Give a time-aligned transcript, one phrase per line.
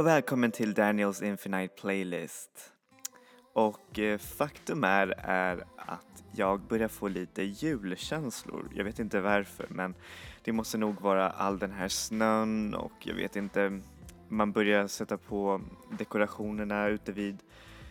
[0.00, 2.72] Hej och välkommen till Daniels Infinite Playlist.
[3.52, 8.70] Och eh, faktum är, är att jag börjar få lite julkänslor.
[8.74, 9.94] Jag vet inte varför men
[10.44, 13.80] det måste nog vara all den här snön och jag vet inte,
[14.28, 15.60] man börjar sätta på
[15.98, 17.38] dekorationerna ute vid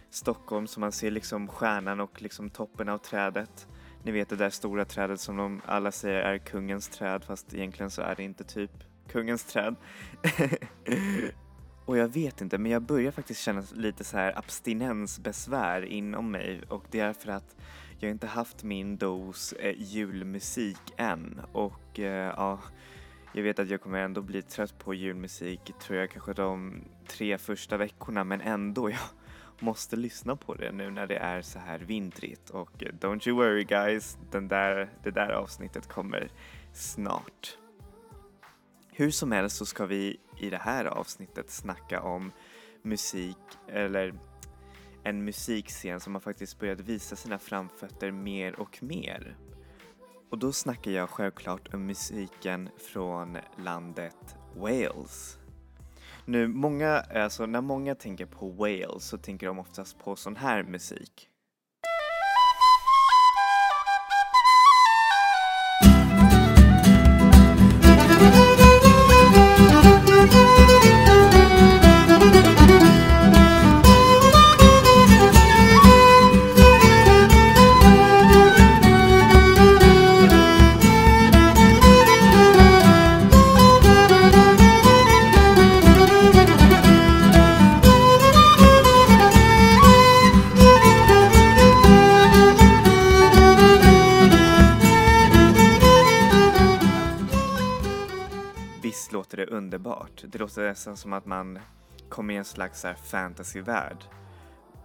[0.09, 3.67] Stockholm så man ser liksom stjärnan och liksom toppen av trädet.
[4.03, 7.89] Ni vet det där stora trädet som de alla säger är kungens träd fast egentligen
[7.89, 8.71] så är det inte typ
[9.07, 9.75] kungens träd.
[11.89, 16.61] och jag vet inte men jag börjar faktiskt känna lite så här abstinensbesvär inom mig.
[16.67, 17.55] Och det är för att
[17.99, 21.41] jag inte haft min dos eh, julmusik än.
[21.51, 22.59] Och eh, ja
[23.33, 27.37] jag vet att jag kommer ändå bli trött på julmusik tror jag kanske de tre
[27.37, 28.23] första veckorna.
[28.23, 28.99] Men ändå jag
[29.59, 32.49] måste lyssna på det nu när det är så här vintrigt.
[32.49, 36.31] Och eh, don't you worry guys, den där, det där avsnittet kommer
[36.73, 37.57] snart.
[38.91, 42.31] Hur som helst så ska vi i det här avsnittet snacka om
[42.81, 43.37] musik
[43.67, 44.19] eller
[45.03, 49.37] en musikscen som har faktiskt börjat visa sina framfötter mer och mer.
[50.31, 55.37] Och då snackar jag självklart om musiken från landet Wales.
[56.25, 60.64] Nu, många, alltså när många tänker på Wales så tänker de oftast på sån här
[60.64, 61.28] musik.
[99.79, 100.23] Underbart?
[100.27, 101.59] Det låter nästan som att man
[102.09, 104.03] kommer i en slags fantasyvärld.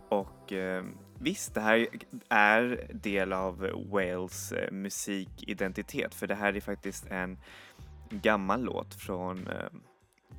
[0.09, 0.85] Och eh,
[1.19, 1.89] visst, det här
[2.29, 7.39] är del av Wales eh, musikidentitet för det här är faktiskt en
[8.11, 9.69] gammal låt från eh,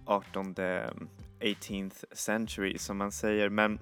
[0.06, 0.56] 18
[1.40, 3.80] 18th century som man säger men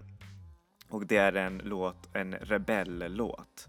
[0.90, 3.68] och det är en låt, en rebelllåt.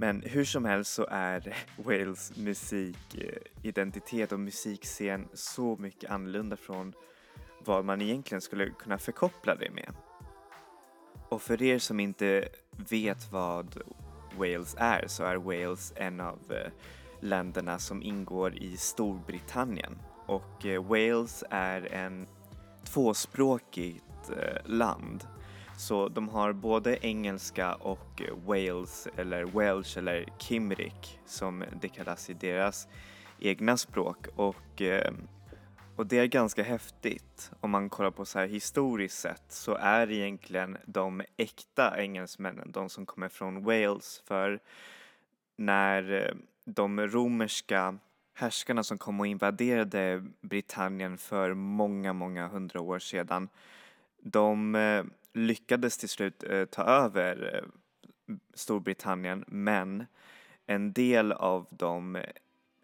[0.00, 6.92] Men hur som helst så är Wales musikidentitet eh, och musikscen så mycket annorlunda från
[7.64, 9.92] vad man egentligen skulle kunna förkoppla det med.
[11.28, 12.48] Och för er som inte
[12.90, 13.82] vet vad
[14.36, 16.72] Wales är så är Wales en av eh,
[17.20, 19.98] länderna som ingår i Storbritannien.
[20.26, 22.26] Och eh, Wales är en
[22.84, 24.04] tvåspråkigt
[24.64, 25.26] land
[25.78, 32.30] så de har både engelska och eh, Wales eller Welsh eller Kimrik som det kallas
[32.30, 32.88] i deras
[33.38, 34.26] egna språk.
[34.36, 35.28] Och, ehm,
[35.96, 37.52] och det är ganska häftigt.
[37.60, 42.88] Om man kollar på så här historiskt sett så är egentligen de äkta engelsmännen de
[42.88, 44.60] som kommer från Wales för
[45.56, 46.34] när eh,
[46.64, 47.98] de romerska
[48.34, 53.48] härskarna som kom och invaderade Britannien för många, många hundra år sedan
[54.22, 55.04] de eh,
[55.38, 60.06] lyckades till slut eh, ta över eh, Storbritannien men
[60.66, 62.22] en del av de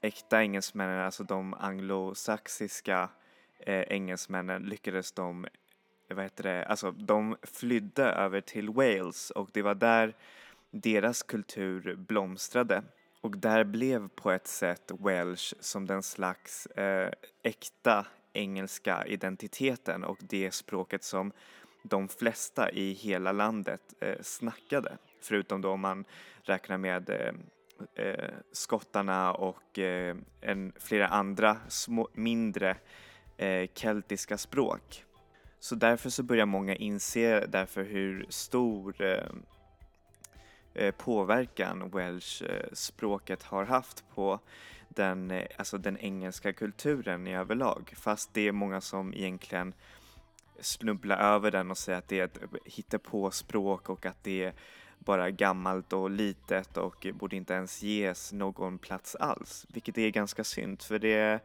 [0.00, 3.08] äkta engelsmännen, alltså de anglosaxiska
[3.58, 9.50] eh, engelsmännen lyckades de, eh, vad heter det, alltså de flydde över till Wales och
[9.52, 10.14] det var där
[10.70, 12.82] deras kultur blomstrade.
[13.20, 17.12] Och där blev på ett sätt Welsh som den slags eh,
[17.42, 21.32] äkta engelska identiteten och det språket som
[21.86, 24.98] de flesta i hela landet eh, snackade.
[25.20, 26.04] Förutom då om man
[26.42, 27.34] räknar med eh,
[28.04, 32.76] eh, skottarna och eh, en, flera andra små, mindre
[33.36, 35.04] eh, keltiska språk.
[35.60, 39.28] Så därför så börjar många inse därför hur stor eh,
[40.74, 44.40] eh påverkan welsh-språket eh, har haft på
[44.88, 47.94] den, eh, alltså den engelska kulturen i överlag.
[47.96, 49.74] Fast det är många som egentligen
[50.60, 54.52] snubbla över den och säga att det är ett hittepåspråk och att det är
[54.98, 59.66] bara gammalt och litet och borde inte ens ges någon plats alls.
[59.68, 61.40] Vilket är ganska synd för det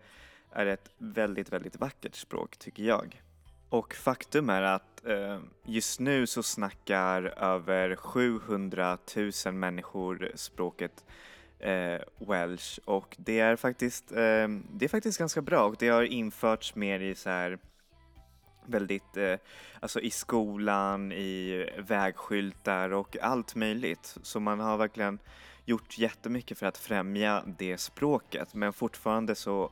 [0.52, 3.22] är ett väldigt, väldigt vackert språk tycker jag.
[3.70, 8.98] Och faktum är att eh, just nu så snackar över 700
[9.46, 11.06] 000 människor språket
[11.60, 16.04] eh, welsh och det är faktiskt, eh, det är faktiskt ganska bra och det har
[16.04, 17.60] införts mer i så här
[18.70, 19.36] väldigt, eh,
[19.80, 24.18] alltså i skolan, i vägskyltar och allt möjligt.
[24.24, 25.20] Så man har verkligen
[25.66, 29.72] gjort jättemycket för att främja det språket men fortfarande så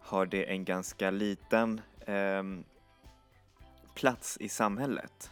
[0.00, 2.42] har det en ganska liten eh,
[3.94, 5.30] plats i samhället.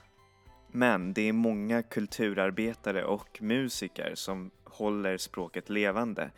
[0.71, 6.31] Men det är många kulturarbetare och musiker som håller språket levande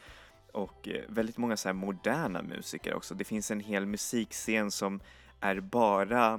[0.52, 3.14] och eh, väldigt många så moderna musiker också.
[3.14, 5.00] Det finns en hel musikscen som
[5.40, 6.34] är bara,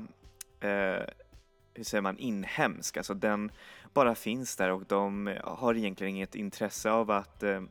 [0.60, 1.04] eh,
[1.74, 2.98] hur säger man, inhemsk.
[2.98, 3.52] Alltså den
[3.94, 7.62] bara finns där och de har egentligen inget intresse av att eh,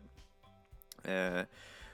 [1.04, 1.44] eh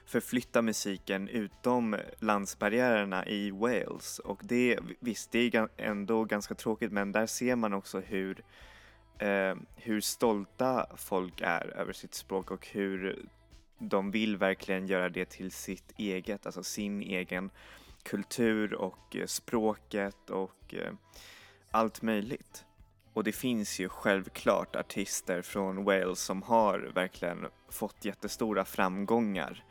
[0.07, 4.19] förflytta musiken utom landsbarriärerna i Wales.
[4.19, 8.43] Och det, visst, det är ändå ganska tråkigt men där ser man också hur,
[9.19, 13.25] eh, hur stolta folk är över sitt språk och hur
[13.79, 17.49] de vill verkligen göra det till sitt eget, alltså sin egen
[18.07, 20.93] kultur och eh, språket och eh,
[21.71, 22.65] allt möjligt.
[23.13, 29.63] Och det finns ju självklart artister från Wales som har verkligen fått jättestora framgångar.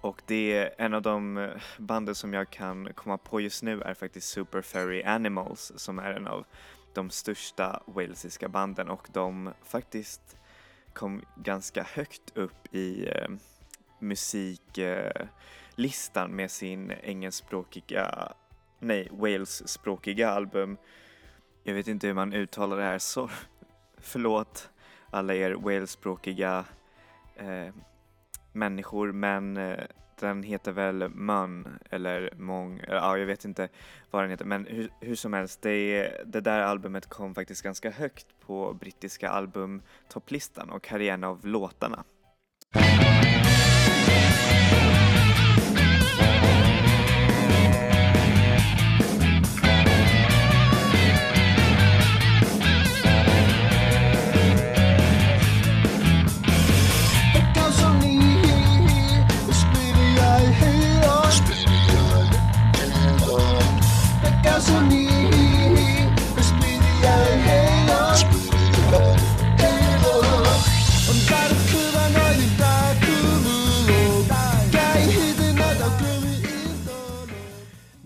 [0.00, 3.80] Och det är en av de eh, banden som jag kan komma på just nu
[3.82, 6.44] är faktiskt Super Fairy Animals som är en av
[6.94, 10.36] de största walesiska banden och de faktiskt
[10.92, 13.28] kom ganska högt upp i eh,
[13.98, 15.26] musik eh,
[15.74, 18.32] listan med sin engelskspråkiga,
[18.78, 20.76] nej, Wales-språkiga album.
[21.62, 23.30] Jag vet inte hur man uttalar det här, så
[23.98, 24.70] förlåt
[25.10, 26.64] alla er Wales-språkiga
[27.36, 27.74] eh,
[28.52, 29.84] människor, men eh,
[30.20, 33.68] den heter väl Mun eller Mong, eh, ja jag vet inte
[34.10, 37.90] vad den heter men hur, hur som helst det, det där albumet kom faktiskt ganska
[37.90, 42.04] högt på brittiska albumtopplistan och här är en av låtarna.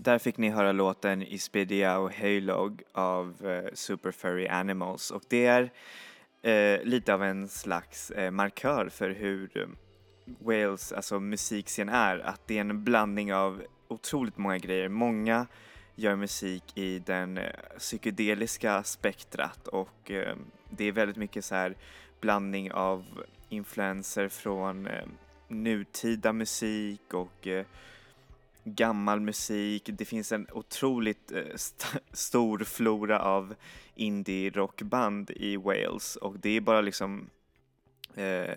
[0.07, 5.45] Där fick ni höra låten Ispedia och Haylog av eh, Super Furry Animals och det
[5.45, 5.71] är
[6.41, 9.67] eh, lite av en slags eh, markör för hur eh,
[10.39, 14.89] Wales, alltså musikscen är, att det är en blandning av otroligt många grejer.
[14.89, 15.47] Många
[15.95, 20.35] gör musik i den eh, psykedeliska spektrat och eh,
[20.69, 21.75] det är väldigt mycket så här
[22.21, 23.05] blandning av
[23.49, 25.05] influenser från eh,
[25.47, 27.65] nutida musik och eh,
[28.75, 29.89] gammal musik.
[29.93, 33.55] Det finns en otroligt eh, st stor flora av
[33.95, 37.29] indie-rockband i Wales och det är bara liksom
[38.15, 38.55] eh,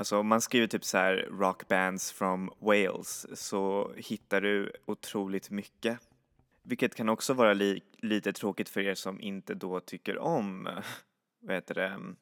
[0.00, 5.98] Alltså om man skriver typ så här rockbands from Wales så hittar du otroligt mycket.
[6.62, 10.68] Vilket kan också vara li lite tråkigt för er som inte då tycker om,
[11.40, 12.14] vad heter det,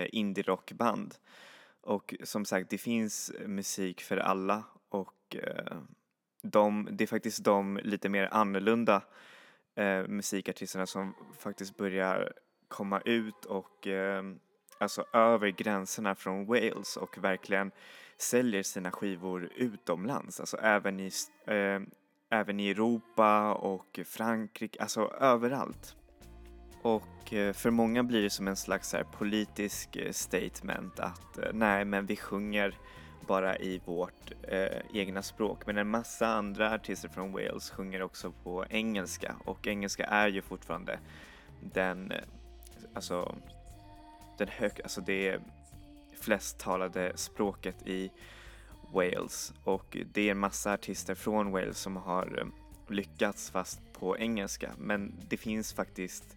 [0.00, 1.14] eh, indie-rockband.
[1.80, 5.78] Och som sagt, det finns musik för alla och eh,
[6.46, 9.02] de, det är faktiskt de lite mer annorlunda
[9.74, 12.32] eh, musikartisterna som faktiskt börjar
[12.68, 14.22] komma ut och eh,
[14.78, 17.70] alltså över gränserna från Wales och verkligen
[18.18, 21.10] säljer sina skivor utomlands, alltså även i,
[21.46, 21.80] eh,
[22.30, 25.96] även i Europa och Frankrike, alltså överallt.
[26.82, 31.50] Och eh, för många blir det som en slags här politisk eh, statement att eh,
[31.52, 32.78] nej men vi sjunger
[33.26, 38.32] bara i vårt eh, egna språk men en massa andra artister från Wales sjunger också
[38.42, 40.98] på engelska och engelska är ju fortfarande
[41.60, 42.12] den,
[42.94, 43.34] alltså,
[44.38, 45.40] den hög, alltså det
[46.20, 48.10] flest talade språket i
[48.92, 49.52] Wales.
[49.64, 52.46] Och det är en massa artister från Wales som har eh,
[52.94, 56.36] lyckats fast på engelska men det finns faktiskt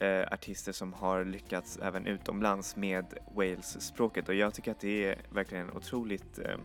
[0.00, 3.04] eh, artister som har lyckats även utomlands med
[3.34, 6.56] Wales-språket och jag tycker att det är verkligen otroligt eh,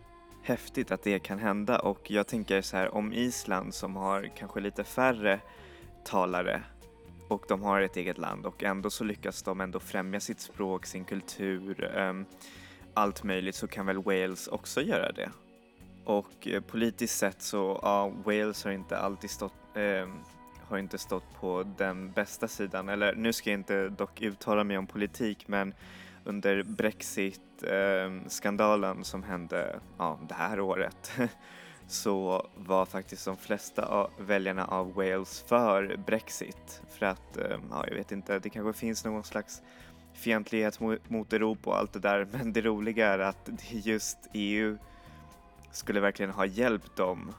[0.42, 4.60] häftigt att det kan hända och jag tänker så här om Island som har kanske
[4.60, 5.40] lite färre
[6.04, 6.62] talare
[7.28, 10.86] och de har ett eget land och ändå så lyckas de ändå främja sitt språk,
[10.86, 12.14] sin kultur, eh,
[12.94, 15.30] allt möjligt så kan väl Wales också göra det.
[16.04, 20.08] Och eh, politiskt sett så, ja, Wales har inte alltid stått eh,
[20.68, 22.88] har inte stått på den bästa sidan.
[22.88, 25.74] Eller nu ska jag inte dock uttala mig om politik men
[26.24, 31.12] under Brexit-skandalen ehm, som hände ja, det här året
[31.86, 36.82] så var faktiskt de flesta av väljarna av Wales för Brexit.
[36.90, 39.62] För att, ehm, ja, jag vet inte, det kanske finns någon slags
[40.14, 44.78] fientlighet mot Europa och allt det där men det roliga är att just EU
[45.72, 47.32] skulle verkligen ha hjälpt dem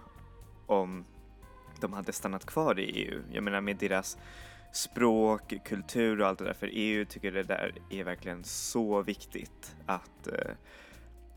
[0.65, 1.05] om
[1.81, 3.21] de hade stannat kvar i EU.
[3.31, 4.17] Jag menar med deras
[4.71, 6.53] språk, kultur och allt det där.
[6.53, 10.51] För EU tycker det där är verkligen så viktigt att eh,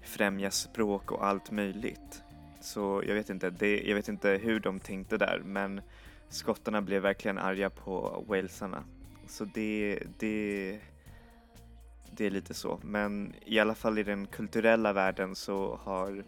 [0.03, 2.23] främja språk och allt möjligt.
[2.61, 5.81] Så jag vet inte, det, jag vet inte hur de tänkte där men
[6.29, 8.85] skottarna blev verkligen arga på walesarna.
[9.29, 10.81] Så det, det,
[12.11, 12.81] det är lite så.
[12.83, 16.25] Men i alla fall i den kulturella världen så har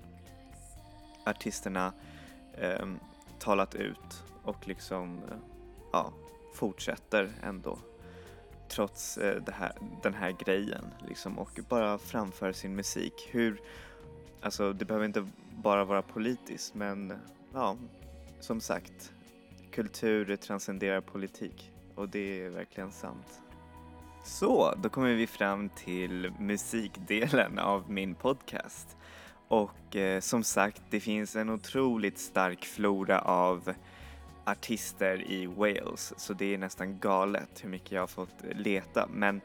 [1.24, 1.92] artisterna
[2.58, 2.86] eh,
[3.42, 5.20] talat ut och liksom
[5.92, 6.12] ja,
[6.54, 7.78] fortsätter ändå
[8.68, 9.72] trots eh, här,
[10.02, 13.28] den här grejen liksom och bara framför sin musik.
[13.30, 13.60] Hur,
[14.40, 17.12] alltså det behöver inte bara vara politiskt men
[17.54, 17.76] ja,
[18.40, 19.12] som sagt,
[19.72, 23.42] kultur transcenderar politik och det är verkligen sant.
[24.24, 28.96] Så, då kommer vi fram till musikdelen av min podcast.
[29.52, 33.74] Och eh, som sagt, det finns en otroligt stark flora av
[34.44, 39.08] artister i Wales så det är nästan galet hur mycket jag har fått eh, leta.
[39.12, 39.40] Men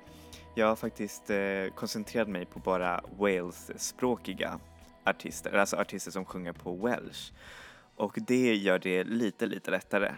[0.55, 4.59] jag har faktiskt eh, koncentrerat mig på bara Wales-språkiga
[5.03, 7.33] artister, alltså artister som sjunger på welsh.
[7.95, 10.11] Och det gör det lite, lite lättare.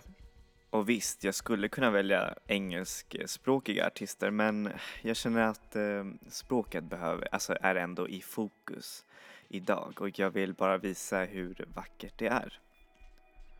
[0.69, 4.69] Och visst, jag skulle kunna välja engelskspråkiga artister men
[5.01, 9.05] jag känner att eh, språket behöver, alltså är ändå i fokus
[9.49, 12.59] idag och jag vill bara visa hur vackert det är.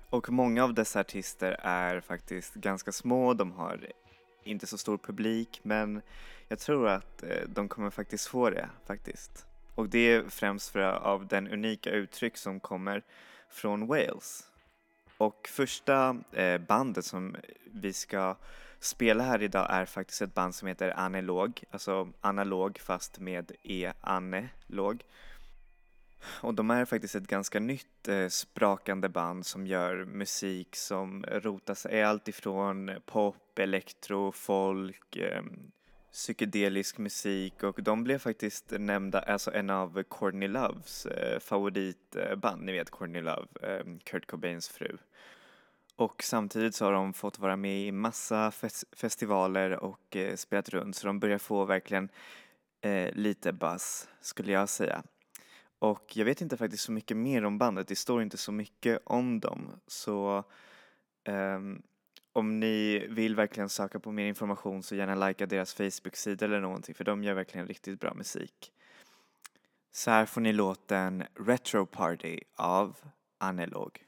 [0.09, 3.91] Och många av dessa artister är faktiskt ganska små, de har
[4.43, 6.01] inte så stor publik men
[6.47, 9.45] jag tror att eh, de kommer faktiskt få det faktiskt.
[9.75, 13.03] Och det är främst för av den unika uttryck som kommer
[13.49, 14.49] från Wales.
[15.17, 18.35] Och första eh, bandet som vi ska
[18.79, 25.03] spela här idag är faktiskt ett band som heter Analog, alltså analog fast med e-ane-låg.
[26.23, 31.85] Och de är faktiskt ett ganska nytt eh, sprakande band som gör musik som rotas
[31.85, 35.43] i allt ifrån pop, elektro, folk, eh,
[36.11, 42.71] psykedelisk musik och de blev faktiskt nämnda, alltså en av Courtney Loves eh, favoritband, ni
[42.71, 44.97] vet Courtney Love, eh, Kurt Cobains fru.
[45.95, 50.69] Och samtidigt så har de fått vara med i massa fes festivaler och eh, spelat
[50.69, 52.09] runt så de börjar få verkligen
[52.81, 55.03] eh, lite buzz skulle jag säga.
[55.79, 59.01] Och jag vet inte faktiskt så mycket mer om bandet, det står inte så mycket
[59.05, 59.71] om dem.
[59.87, 60.43] Så
[61.29, 61.81] um,
[62.33, 66.95] om ni vill verkligen söka på mer information så gärna likea deras Facebook-sida eller någonting
[66.95, 68.71] för de gör verkligen riktigt bra musik.
[69.91, 72.97] Så här får ni låten Retro Party av
[73.39, 74.03] Analog.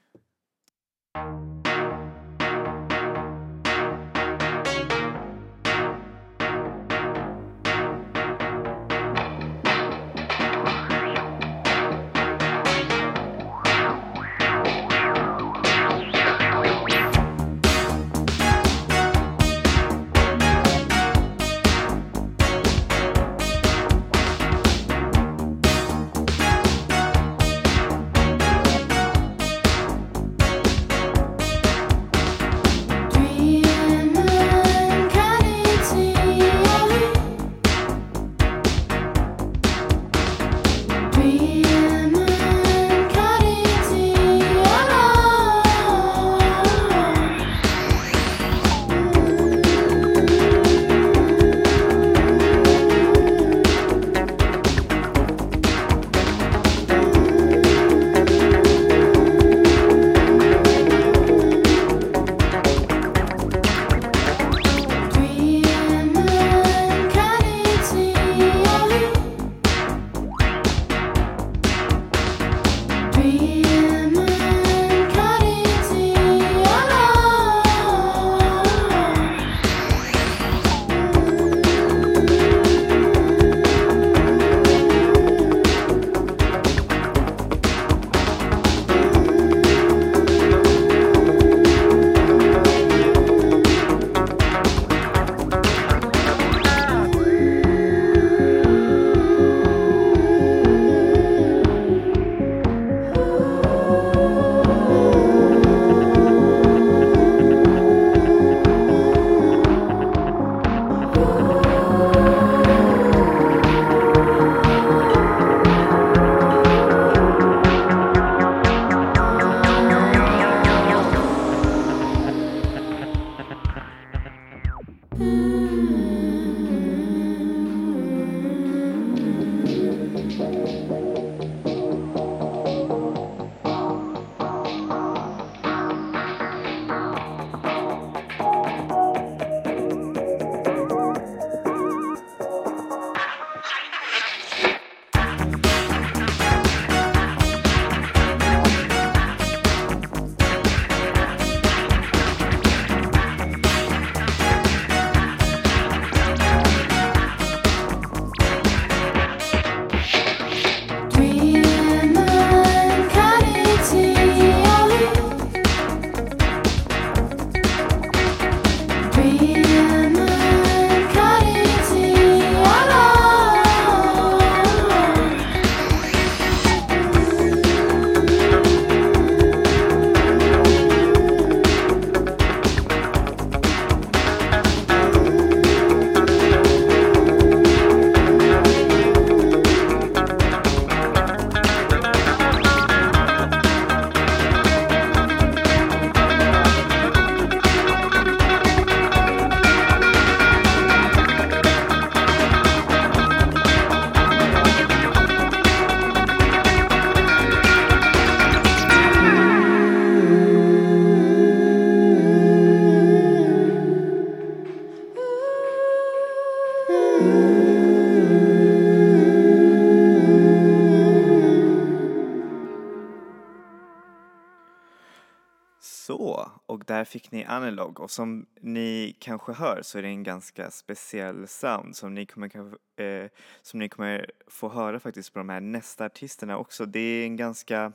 [227.12, 231.96] Fick ni Analog och som ni kanske hör så är det en ganska speciell sound
[231.96, 233.30] som ni kommer, eh,
[233.62, 236.86] som ni kommer få höra faktiskt på de här nästa artisterna också.
[236.86, 237.92] Det är en ganska,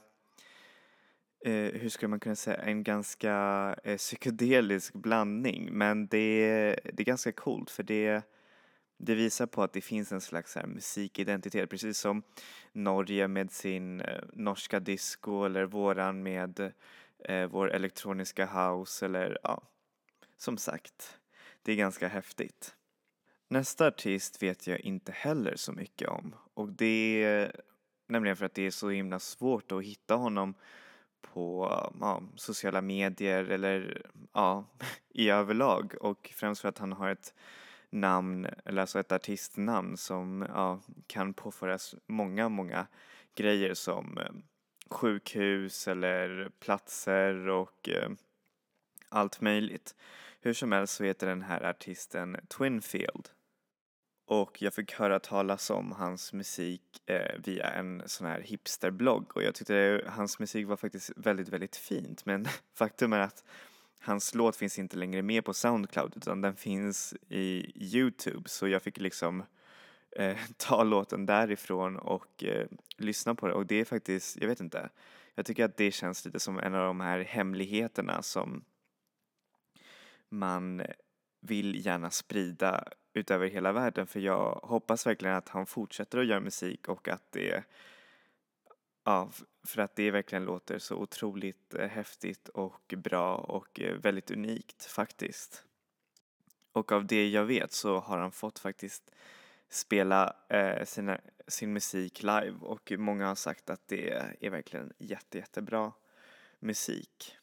[1.45, 3.35] eh, hur skulle man kunna säga, en ganska
[3.83, 8.23] eh, psykedelisk blandning men det är, det är ganska coolt för det
[8.99, 12.23] det visar på att det finns en slags här musikidentitet, precis som
[12.71, 16.71] Norge med sin eh, norska disco eller våran med
[17.19, 19.61] eh, vår elektroniska house eller ja,
[20.37, 21.19] som sagt,
[21.61, 22.75] det är ganska häftigt.
[23.47, 27.61] Nästa artist vet jag inte heller så mycket om och det är
[28.07, 30.53] nämligen för att det är så himla svårt att hitta honom
[31.21, 34.01] på ja, sociala medier eller
[34.33, 34.65] ja,
[35.09, 37.33] i överlag och främst för att han har ett
[37.89, 42.87] namn, eller alltså ett artistnamn som ja, kan påföras många, många
[43.35, 44.31] grejer som eh,
[44.93, 48.09] sjukhus eller platser och eh,
[49.09, 49.95] allt möjligt.
[50.41, 53.29] Hur som helst så heter den här artisten Twinfield.
[54.25, 59.43] Och jag fick höra talas om hans musik eh, via en sån här hipsterblogg och
[59.43, 63.43] jag tyckte hans musik var faktiskt väldigt, väldigt fint men faktum är att
[63.99, 68.81] hans låt finns inte längre med på Soundcloud utan den finns i Youtube så jag
[68.81, 69.43] fick liksom
[70.17, 73.53] eh, ta låten därifrån och eh, lyssna på det.
[73.53, 74.89] Och det är faktiskt, jag vet inte,
[75.35, 78.63] jag tycker att det känns lite som en av de här hemligheterna som
[80.29, 80.81] man
[81.41, 84.07] vill gärna sprida utöver hela världen.
[84.07, 87.63] För jag hoppas verkligen att han fortsätter att göra musik och att det
[89.07, 89.31] Ja,
[89.67, 94.85] för att det verkligen låter så otroligt eh, häftigt och bra och eh, väldigt unikt
[94.85, 95.63] faktiskt.
[96.71, 99.11] Och av det jag vet så har han fått faktiskt
[99.69, 105.37] spela eh, sina, sin musik live och många har sagt att det är verkligen jätte,
[105.37, 105.91] jättebra
[106.59, 107.37] musik.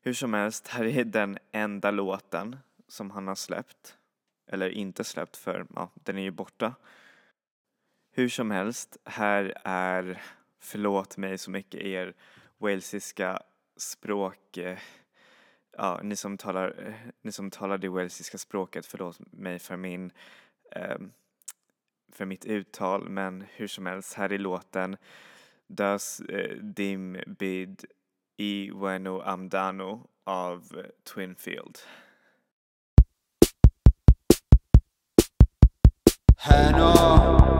[0.00, 2.56] Hur som helst, här är den enda låten
[2.88, 3.98] som han har släppt.
[4.46, 6.74] Eller inte släppt för, ja, den är ju borta.
[8.10, 10.22] Hur som helst, här är
[10.58, 12.14] förlåt mig så mycket er
[12.58, 13.42] walesiska
[13.76, 14.78] språk eh,
[15.76, 20.12] ja, ni som talar, eh, ni som talar det walesiska språket, förlåt mig för min
[20.70, 20.98] eh,
[22.14, 24.96] för mitt uttal, men hur som helst, här i låten
[25.66, 27.84] Das eh, Dim Bid
[28.36, 30.82] i Bueno Amdano av
[31.14, 31.78] Twinfield.
[36.36, 37.53] Heno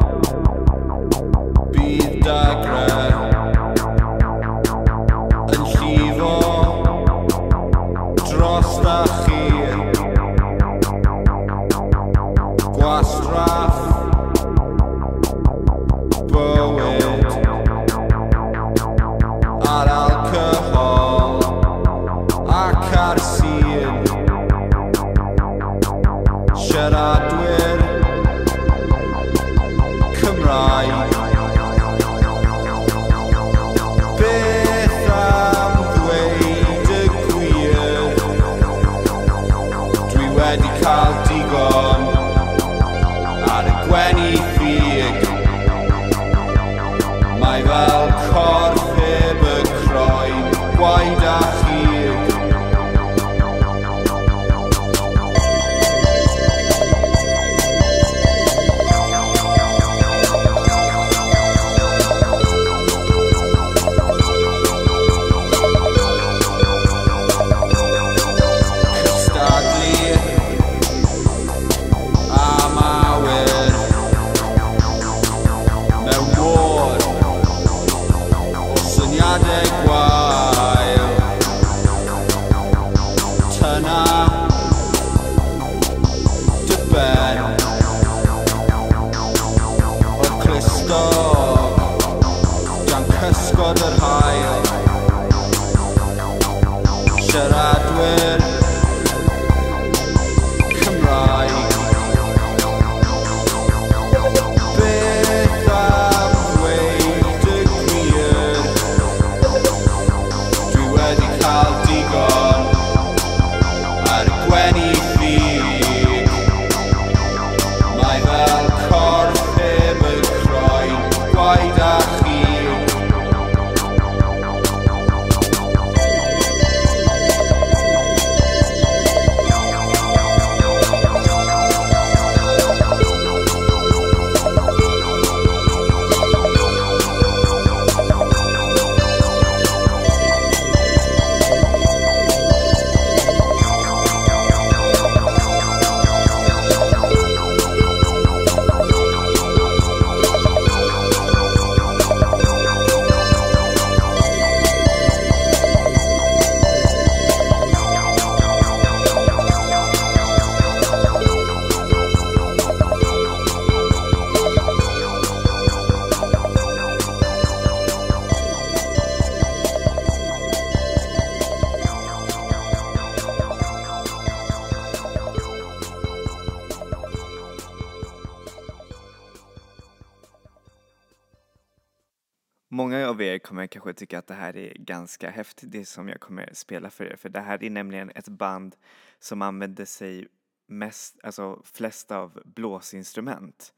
[183.55, 187.05] kommer kanske tycka att det här är ganska häftigt, det som jag kommer spela för
[187.05, 187.17] er.
[187.17, 188.77] För det här är nämligen ett band
[189.19, 190.29] som använder sig
[190.67, 193.75] mest, alltså flest av blåsinstrument.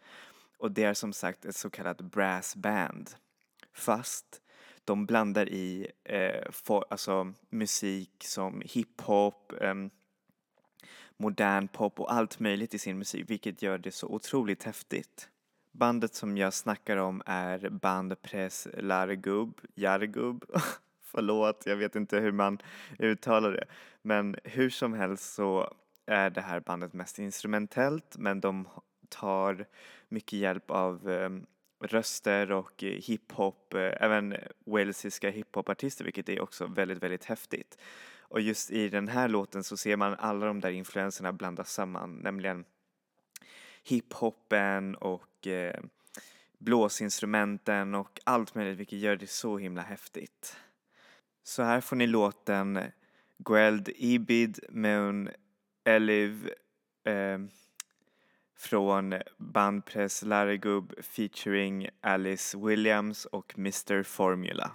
[0.59, 3.11] Och det är som sagt ett så kallat brass band.
[3.75, 4.43] Fast
[4.85, 9.75] de blandar i eh, for, alltså musik som hiphop, eh,
[11.17, 15.29] modern pop och allt möjligt i sin musik, vilket gör det så otroligt häftigt.
[15.79, 20.45] Bandet som jag snackar om är Bandpress Largub, Jargub.
[21.03, 22.59] Förlåt, jag vet inte hur man
[22.99, 23.65] uttalar det.
[24.03, 25.75] Men hur som helst så
[26.07, 28.69] är det här bandet mest instrumentellt men de
[29.09, 29.67] tar
[30.09, 31.31] mycket hjälp av eh,
[31.85, 34.37] röster och hiphop, eh, även
[34.67, 37.79] walesiska hiphopartister vilket är också väldigt, väldigt häftigt.
[38.19, 42.15] Och just i den här låten så ser man alla de där influenserna blandas samman,
[42.15, 42.65] nämligen
[43.87, 45.81] hiphopen och eh,
[46.59, 50.57] blåsinstrumenten och allt möjligt vilket gör det så himla häftigt.
[51.43, 52.81] Så här får ni låten
[53.39, 55.29] Gweld Ibid Moon
[55.85, 56.51] Eliv
[57.05, 57.39] eh,
[58.57, 64.71] från bandpress Larrygubb featuring Alice Williams och Mr Formula.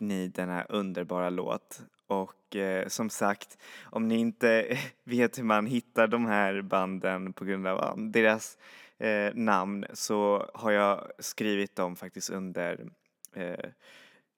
[0.00, 1.80] Fick ni denna underbara låt.
[2.06, 3.58] Och eh, som sagt,
[3.92, 8.58] om ni inte vet hur man hittar de här banden på grund av deras
[8.98, 12.90] eh, namn så har jag skrivit dem faktiskt under
[13.34, 13.70] eh,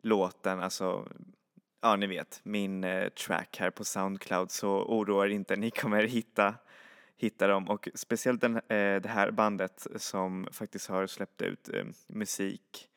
[0.03, 1.09] låten, alltså
[1.83, 4.51] ja ni vet, min eh, track här på Soundcloud.
[4.51, 6.55] Så oroa er inte, ni kommer hitta,
[7.16, 7.68] hitta dem.
[7.68, 12.88] Och speciellt den, eh, det här bandet som faktiskt har släppt ut eh, musik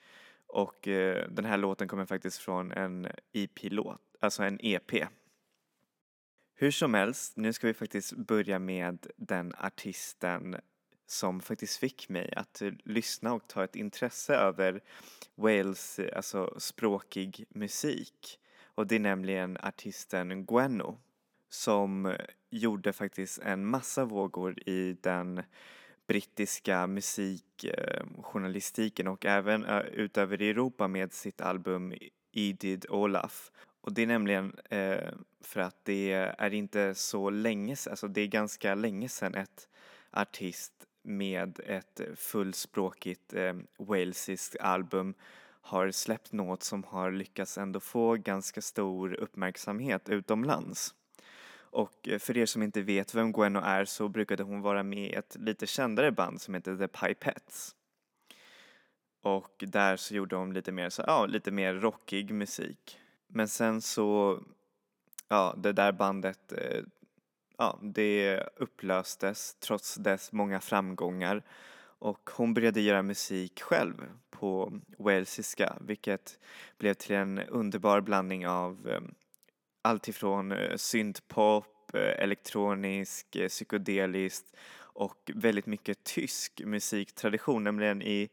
[0.55, 4.91] och eh, den här låten kommer faktiskt från en EP-låt, alltså en EP.
[6.55, 10.55] Hur som helst, nu ska vi faktiskt börja med den artisten
[11.07, 14.83] som faktiskt fick mig att lyssna och ta ett intresse över
[15.35, 18.39] Wales, alltså språkig musik.
[18.63, 20.97] Och det är nämligen artisten Gwenno
[21.49, 22.15] som
[22.49, 25.43] gjorde faktiskt en massa vågor i den
[26.07, 31.93] brittiska musikjournalistiken och även eh, utöver Europa med sitt album
[32.31, 33.51] Edid Olaf.
[33.81, 35.09] Och det är nämligen eh,
[35.41, 39.67] för att det är inte så länge alltså det är ganska länge sedan ett
[40.11, 45.13] artist med ett fullspråkigt eh, walesiskt album
[45.61, 50.95] har släppt något som har lyckats ändå få ganska stor uppmärksamhet utomlands.
[51.75, 55.09] Och eh, för er som inte vet vem Gweno är så brukade hon vara med
[55.09, 57.75] i ett lite kändare band som heter The Pipettes.
[59.21, 62.99] Och där så gjorde hon lite mer, så, ja, lite mer rockig musik.
[63.27, 64.39] Men sen så,
[65.27, 66.83] ja, det där bandet, eh,
[67.57, 71.43] ja, det upplöstes trots dess många framgångar.
[71.99, 76.39] Och hon började göra musik själv på walesiska, vilket
[76.77, 79.01] blev till en underbar blandning av eh,
[79.85, 88.29] allt ifrån eh, syntpop, eh, elektronisk, eh, psykedeliskt och väldigt mycket tysk musiktradition, nämligen i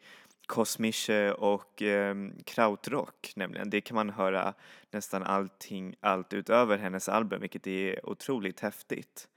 [0.47, 3.71] kosmische och eh, krautrock nämligen.
[3.71, 4.55] Det kan man höra
[4.91, 9.29] nästan allting, allt utöver hennes album, vilket är otroligt häftigt.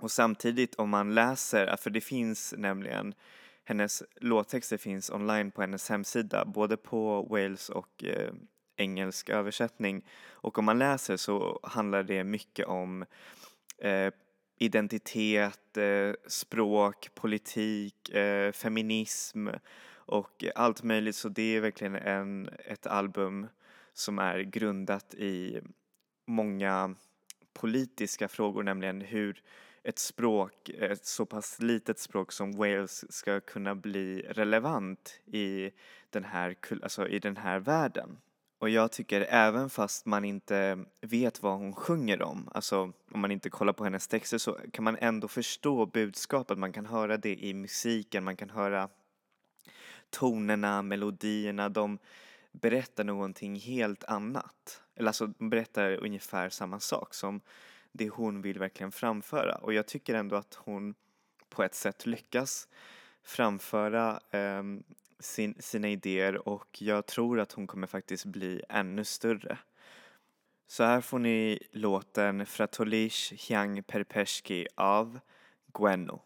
[0.00, 3.14] Och samtidigt om man läser, för det finns nämligen
[3.64, 8.32] hennes låttexter finns online på hennes hemsida, både på Wales och eh,
[8.76, 10.04] engelsk översättning.
[10.30, 13.04] Och om man läser så handlar det mycket om
[13.78, 14.12] eh,
[14.58, 19.48] identitet, eh, språk, politik, eh, feminism
[19.94, 21.16] och allt möjligt.
[21.16, 23.46] Så det är verkligen en, ett album
[23.92, 25.60] som är grundat i
[26.26, 26.94] många
[27.52, 29.42] politiska frågor, nämligen hur
[29.82, 35.70] ett språk, ett så pass litet språk som Wales ska kunna bli relevant i
[36.10, 38.18] den här, alltså i den här världen.
[38.62, 43.30] Och jag tycker även fast man inte vet vad hon sjunger om, alltså om man
[43.30, 47.44] inte kollar på hennes texter så kan man ändå förstå budskapet, man kan höra det
[47.44, 48.88] i musiken, man kan höra
[50.10, 51.98] tonerna, melodierna, de
[52.52, 54.82] berättar någonting helt annat.
[54.94, 57.40] Eller alltså de berättar ungefär samma sak som
[57.92, 59.54] det hon vill verkligen framföra.
[59.54, 60.94] Och jag tycker ändå att hon
[61.48, 62.68] på ett sätt lyckas
[63.22, 64.62] framföra eh,
[65.22, 69.58] sin, sina idéer och jag tror att hon kommer faktiskt bli ännu större.
[70.66, 75.20] Så här får ni låten Fratolish Hyang Perpeski av
[75.78, 76.22] Gwenno.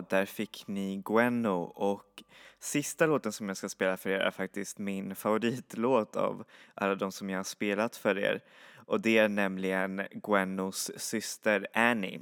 [0.00, 1.62] där fick ni Gwenno.
[1.62, 2.22] Och
[2.60, 7.12] sista låten som jag ska spela för er är faktiskt min favoritlåt av alla de
[7.12, 8.40] som jag har spelat för er.
[8.74, 12.20] Och det är nämligen Gwennos syster Annie.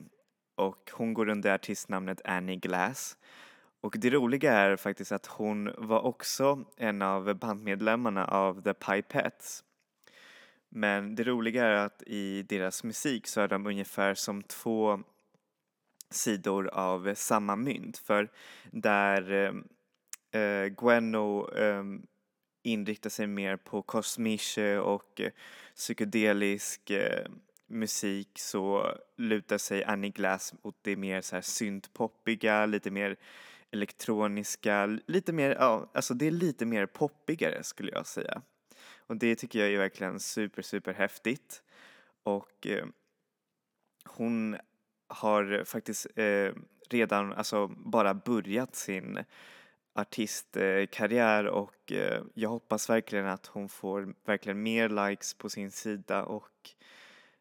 [0.55, 3.17] Och hon går under artistnamnet Annie Glass.
[3.81, 9.65] Och det roliga är faktiskt att hon var också en av bandmedlemmarna av The Pipettes.
[10.69, 15.01] Men det roliga är att i deras musik så är de ungefär som två
[16.11, 17.99] sidor av samma mynt.
[17.99, 18.31] För
[18.71, 21.85] där eh, eh Gweno eh,
[22.63, 25.31] inriktar sig mer på kosmische och eh,
[25.75, 27.27] psykedelisk eh,
[27.67, 33.17] musik så lutar sig Annie Glass åt det mer så här syntpoppiga, lite mer
[33.71, 38.43] elektroniska, lite mer, ja, alltså det är lite mer poppigare skulle jag säga.
[39.07, 41.63] Och det tycker jag är verkligen super, super häftigt.
[42.23, 42.87] Och eh,
[44.05, 44.57] hon
[45.11, 46.53] har faktiskt eh,
[46.91, 49.19] redan alltså bara börjat sin
[49.95, 56.25] artistkarriär och eh, jag hoppas verkligen att hon får verkligen mer likes på sin sida
[56.25, 56.71] och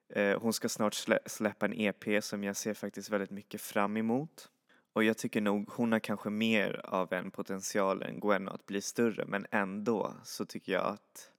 [0.10, 3.98] eh, hon ska snart slä släppa en EP som jag ser faktiskt väldigt mycket fram
[3.98, 4.50] emot.
[4.94, 8.82] Och jag tycker nog hon har kanske mer av en potential än Gwen att bli
[8.82, 11.32] större men ändå så tycker jag att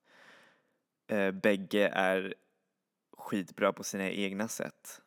[1.06, 2.34] eh, bägge är
[3.18, 5.02] skitbra på sina egna sätt.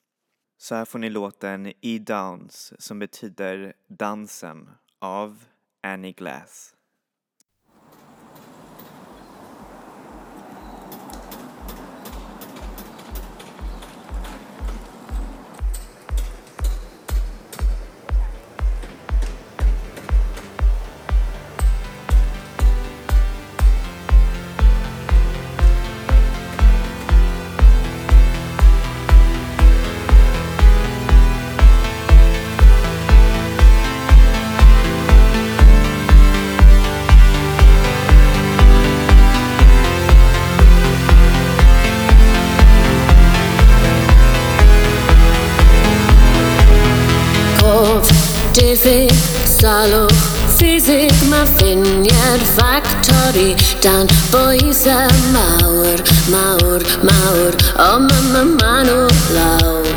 [0.64, 5.43] Så här får ni låten E-Downs som betyder dansen av
[5.82, 6.76] Annie Glass.
[53.84, 55.99] dan bwysau mawr,
[56.31, 57.51] mawr, mawr.
[57.75, 59.88] O ma ma ma nhw lawr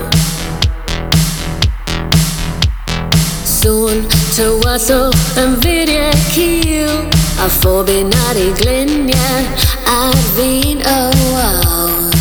[3.47, 4.03] Sŵn
[4.35, 4.99] tywallo
[5.43, 7.07] yn fyriau cil
[7.39, 9.47] A phobyn ar ei gliniau
[9.93, 10.99] ar fi'n o
[11.45, 12.19] awr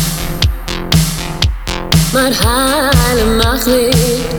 [2.14, 4.38] Mae'r hael yn machlid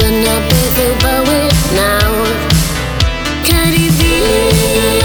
[0.00, 2.53] Dyna beth yw bywyd nawr.
[4.24, 5.03] Visst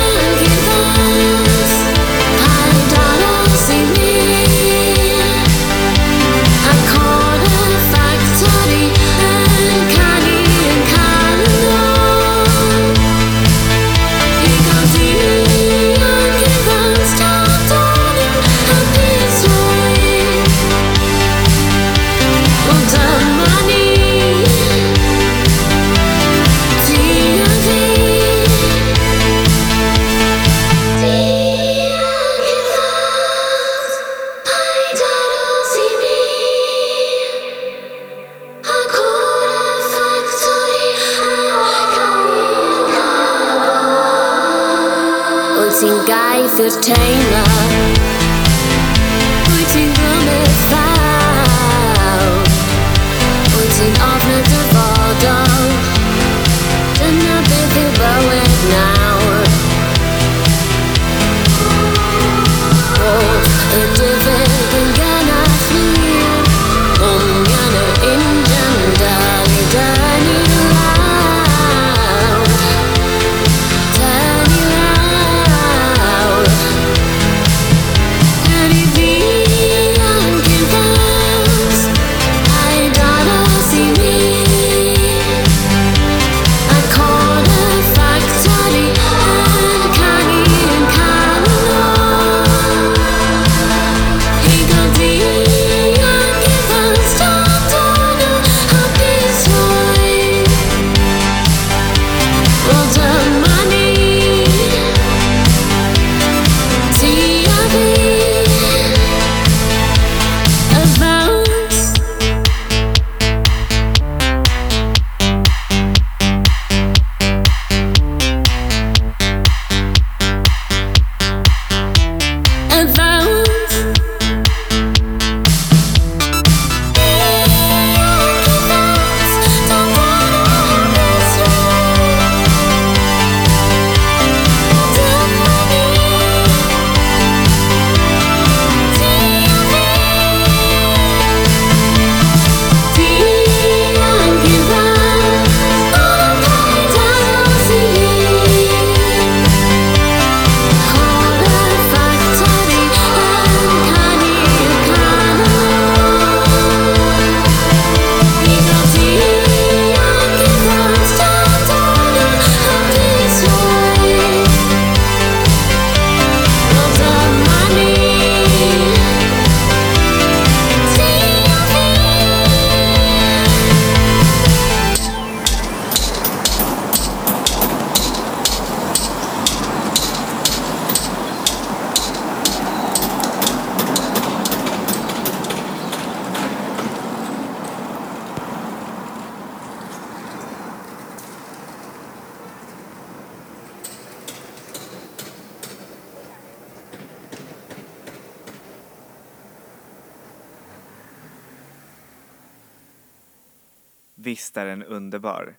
[205.20, 205.58] underbar.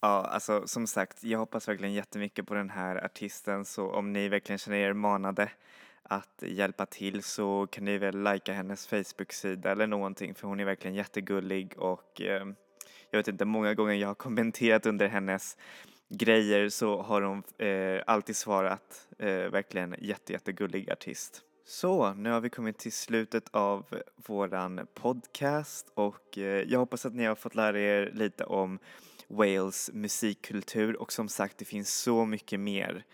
[0.00, 4.28] Ja, alltså som sagt, jag hoppas verkligen jättemycket på den här artisten så om ni
[4.28, 5.50] verkligen känner er manade
[6.02, 10.64] att hjälpa till så kan ni väl likea hennes Facebook-sida eller någonting för hon är
[10.64, 12.46] verkligen jättegullig och eh,
[13.10, 15.56] jag vet inte, många gånger jag har kommenterat under hennes
[16.08, 21.42] grejer så har hon eh, alltid svarat eh, verkligen jätte, jättegullig artist.
[21.64, 23.84] Så, nu har vi kommit till slutet av
[24.16, 28.78] våran podcast och eh, jag hoppas att ni har fått lära er lite om
[29.28, 33.04] Wales musikkultur och som sagt det finns så mycket mer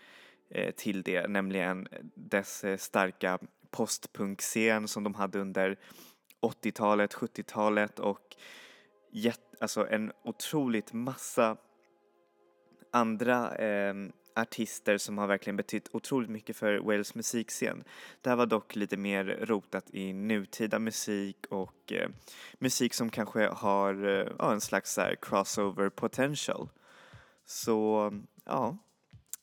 [0.49, 3.39] eh, till det, nämligen dess eh, starka
[3.71, 5.79] postpunkscen som de hade under
[6.41, 8.35] 80-talet, 70-talet och
[9.59, 11.57] alltså en otroligt massa
[12.91, 13.93] andra eh,
[14.41, 17.83] artister som har verkligen betytt otroligt mycket för Wales musikscen.
[18.21, 22.09] Det här var dock lite mer rotat i nutida musik och eh,
[22.59, 26.69] musik som kanske har eh, en slags så crossover potential.
[27.45, 28.13] Så
[28.45, 28.77] ja,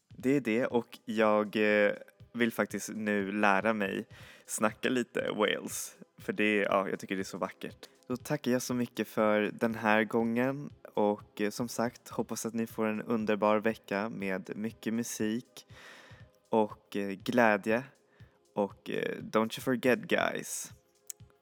[0.08, 1.92] det är det och jag eh,
[2.32, 4.06] vill faktiskt nu lära mig
[4.46, 7.88] snacka lite Wales för det, ja, jag tycker det är så vackert.
[8.06, 12.54] Då tackar jag så mycket för den här gången och eh, som sagt hoppas att
[12.54, 15.66] ni får en underbar vecka med mycket musik
[16.48, 17.82] och eh, glädje
[18.54, 20.72] och eh, don't you forget guys,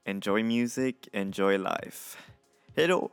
[0.04, 2.18] enjoy music, enjoy life.
[2.76, 3.10] Hejdå!